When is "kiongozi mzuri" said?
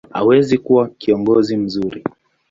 0.97-2.03